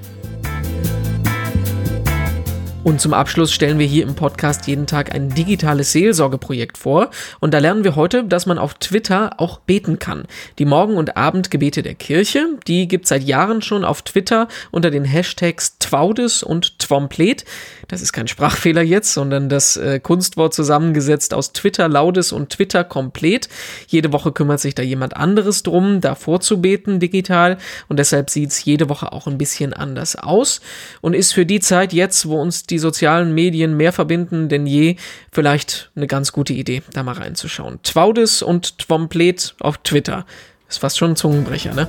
Und 2.87 3.00
zum 3.00 3.14
Abschluss 3.14 3.52
stellen 3.52 3.81
wir 3.81 3.87
hier 3.87 4.05
im 4.05 4.14
Podcast 4.14 4.69
jeden 4.69 4.87
Tag 4.87 5.12
ein 5.12 5.31
digitales 5.31 5.90
Seelsorgeprojekt 5.90 6.78
vor. 6.78 7.11
Und 7.40 7.52
da 7.52 7.59
lernen 7.59 7.83
wir 7.83 7.97
heute, 7.97 8.23
dass 8.23 8.47
man 8.47 8.59
auf 8.59 8.75
Twitter 8.75 9.40
auch 9.40 9.59
beten 9.59 9.99
kann. 9.99 10.26
Die 10.61 10.66
Morgen- 10.66 10.97
und 10.97 11.16
Abendgebete 11.16 11.83
der 11.83 11.97
Kirche, 11.97 12.47
die 12.69 12.87
gibt 12.87 13.09
seit 13.09 13.25
Jahren 13.25 13.61
schon 13.61 13.85
auf 13.85 14.02
Twitter 14.02 14.47
unter 14.71 14.93
den 14.93 15.05
Hashtags 15.05 15.78
Twaudes 15.81 16.45
und 16.45 16.78
Twomplet. 16.78 17.45
Das 17.88 18.02
ist 18.02 18.12
kein 18.12 18.28
Sprachfehler 18.28 18.83
jetzt, 18.83 19.12
sondern 19.12 19.49
das 19.49 19.76
äh, 19.76 19.99
Kunstwort 19.99 20.55
zusammengesetzt 20.55 21.35
aus 21.35 21.52
Twitter 21.52 21.88
Laudes 21.88 22.31
und 22.31 22.50
Twitter 22.50 22.85
komplett. 22.85 23.49
Jede 23.88 24.12
Woche 24.12 24.31
kümmert 24.31 24.61
sich 24.61 24.76
da 24.76 24.85
jemand 24.85 25.16
anderes 25.16 25.64
drum, 25.64 26.00
da 26.00 26.14
vorzubeten 26.14 27.00
digital. 27.00 27.59
Und 27.88 27.99
deshalb 27.99 28.31
sieht's 28.31 28.64
jede 28.64 28.88
Woche 28.88 29.11
auch 29.12 29.26
ein 29.26 29.38
bisschen 29.38 29.73
anders 29.73 30.14
aus 30.14 30.61
und 31.00 31.14
ist 31.14 31.33
für 31.33 31.47
die 31.47 31.59
Zeit 31.59 31.93
jetzt, 31.93 32.28
wo 32.28 32.40
uns 32.40 32.62
die 32.62 32.75
die 32.76 32.80
sozialen 32.80 33.33
Medien 33.33 33.75
mehr 33.75 33.90
verbinden 33.90 34.50
denn 34.50 34.66
je, 34.66 34.97
vielleicht 35.33 35.90
eine 35.97 36.06
ganz 36.06 36.30
gute 36.30 36.52
Idee, 36.52 36.83
da 36.92 37.02
mal 37.02 37.14
reinzuschauen. 37.14 37.78
Twaudis 37.83 38.42
und 38.42 38.78
Twomplet 38.78 39.54
auf 39.61 39.78
Twitter. 39.78 40.26
Ist 40.68 40.80
fast 40.80 40.99
schon 40.99 41.12
ein 41.12 41.16
Zungenbrecher, 41.16 41.73
ne? 41.73 41.88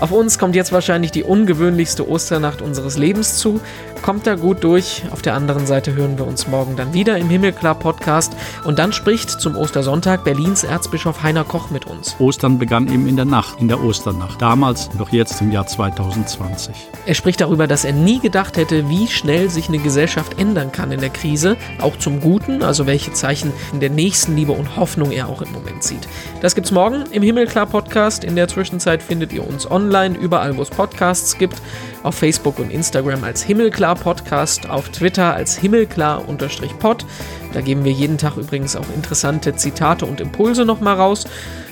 Auf 0.00 0.10
uns 0.10 0.40
kommt 0.40 0.56
jetzt 0.56 0.72
wahrscheinlich 0.72 1.12
die 1.12 1.22
ungewöhnlichste 1.22 2.08
Osternacht 2.08 2.62
unseres 2.62 2.98
Lebens 2.98 3.36
zu. 3.36 3.60
Kommt 4.02 4.26
da 4.26 4.34
gut 4.34 4.64
durch. 4.64 5.02
Auf 5.10 5.20
der 5.20 5.34
anderen 5.34 5.66
Seite 5.66 5.94
hören 5.94 6.16
wir 6.16 6.26
uns 6.26 6.48
morgen 6.48 6.74
dann 6.74 6.94
wieder 6.94 7.18
im 7.18 7.28
Himmelklar 7.28 7.74
Podcast. 7.74 8.32
Und 8.64 8.78
dann 8.78 8.94
spricht 8.94 9.28
zum 9.28 9.56
Ostersonntag 9.56 10.24
Berlins 10.24 10.64
Erzbischof 10.64 11.22
Heiner 11.22 11.44
Koch 11.44 11.70
mit 11.70 11.84
uns. 11.84 12.16
Ostern 12.18 12.58
begann 12.58 12.88
eben 12.88 13.06
in 13.06 13.16
der 13.16 13.26
Nacht, 13.26 13.60
in 13.60 13.68
der 13.68 13.82
Osternacht. 13.84 14.40
Damals, 14.40 14.88
doch 14.96 15.10
jetzt 15.10 15.42
im 15.42 15.52
Jahr 15.52 15.66
2020. 15.66 16.74
Er 17.04 17.14
spricht 17.14 17.42
darüber, 17.42 17.66
dass 17.66 17.84
er 17.84 17.92
nie 17.92 18.20
gedacht 18.20 18.56
hätte, 18.56 18.88
wie 18.88 19.06
schnell 19.06 19.50
sich 19.50 19.68
eine 19.68 19.78
Gesellschaft 19.78 20.38
ändern 20.38 20.72
kann 20.72 20.92
in 20.92 21.00
der 21.00 21.10
Krise. 21.10 21.58
Auch 21.78 21.98
zum 21.98 22.20
Guten, 22.20 22.62
also 22.62 22.86
welche 22.86 23.12
Zeichen 23.12 23.52
in 23.74 23.80
der 23.80 23.90
Nächstenliebe 23.90 24.52
und 24.52 24.76
Hoffnung 24.76 25.10
er 25.12 25.28
auch 25.28 25.42
im 25.42 25.52
Moment 25.52 25.82
sieht. 25.82 26.08
Das 26.40 26.54
gibt's 26.54 26.70
morgen 26.70 27.04
im 27.10 27.22
Himmelklar 27.22 27.66
Podcast. 27.66 28.24
In 28.24 28.34
der 28.34 28.48
Zwischenzeit 28.48 29.02
findet 29.02 29.34
ihr 29.34 29.46
uns 29.46 29.70
online, 29.70 30.16
überall 30.16 30.56
wo 30.56 30.62
es 30.62 30.70
Podcasts 30.70 31.36
gibt. 31.36 31.60
Auf 32.02 32.14
Facebook 32.14 32.58
und 32.58 32.70
Instagram 32.70 33.24
als 33.24 33.42
Himmelklar 33.42 33.94
Podcast, 33.94 34.68
auf 34.68 34.88
Twitter 34.88 35.34
als 35.34 35.56
Himmelklar-Pod. 35.58 37.04
Da 37.52 37.60
geben 37.60 37.84
wir 37.84 37.92
jeden 37.92 38.16
Tag 38.16 38.36
übrigens 38.36 38.76
auch 38.76 38.86
interessante 38.94 39.54
Zitate 39.54 40.06
und 40.06 40.20
Impulse 40.20 40.64
nochmal 40.64 40.96
raus. 40.96 41.26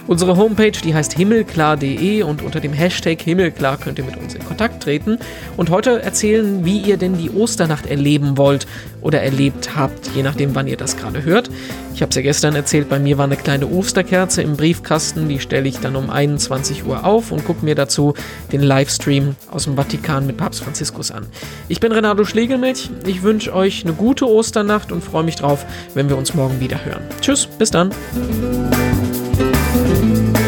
Unsere 0.09 0.39
Homepage, 0.39 0.73
die 0.73 0.95
heißt 0.95 1.13
himmelklar.de 1.13 2.23
und 2.23 2.41
unter 2.41 2.61
dem 2.61 2.73
Hashtag 2.73 3.21
Himmelklar 3.21 3.77
könnt 3.77 3.99
ihr 3.99 4.07
mit 4.07 4.17
uns 4.17 4.35
in 4.35 4.43
Kontakt 4.43 4.83
treten 4.83 5.19
und 5.59 5.69
heute 5.69 6.01
erzählen, 6.03 6.65
wie 6.65 6.79
ihr 6.79 6.97
denn 6.97 7.19
die 7.19 7.31
Osternacht 7.31 7.85
erleben 7.85 8.39
wollt 8.39 8.67
oder 9.03 9.21
erlebt 9.21 9.77
habt, 9.77 10.09
je 10.15 10.23
nachdem, 10.23 10.55
wann 10.55 10.67
ihr 10.67 10.79
das 10.79 10.97
gerade 10.97 11.25
hört. 11.25 11.51
Ich 11.95 12.01
habe 12.01 12.09
es 12.09 12.17
ja 12.17 12.23
gestern 12.23 12.55
erzählt, 12.55 12.89
bei 12.89 12.99
mir 12.99 13.19
war 13.19 13.27
eine 13.27 13.37
kleine 13.37 13.67
Osterkerze 13.67 14.41
im 14.41 14.57
Briefkasten, 14.57 15.29
die 15.29 15.41
stelle 15.41 15.69
ich 15.69 15.79
dann 15.79 15.95
um 15.95 16.09
21 16.09 16.87
Uhr 16.87 17.05
auf 17.05 17.31
und 17.31 17.45
gucke 17.45 17.63
mir 17.63 17.75
dazu 17.75 18.15
den 18.51 18.63
Livestream 18.63 19.37
aus 19.51 19.65
dem 19.65 19.77
Vatikan 19.77 20.27
mit 20.27 20.39
Papst 20.39 20.63
Franziskus 20.63 21.11
an. 21.11 21.27
Ich 21.69 21.81
bin 21.81 21.93
Renato 21.93 22.25
Schlegelmilch, 22.25 22.89
ich 23.07 23.23
wünsche 23.23 23.55
euch 23.55 23.85
eine 23.85 23.93
gute 23.93 24.27
Osternacht 24.27 24.91
und 24.91 25.05
freue 25.05 25.25
mich 25.25 25.37
drauf, 25.37 25.67
wenn 25.93 26.09
wir 26.09 26.17
uns 26.17 26.33
morgen 26.33 26.61
wieder 26.61 26.83
hören. 26.83 27.03
Tschüss, 27.21 27.47
bis 27.47 27.71
dann. 27.71 27.91
Música 29.75 30.39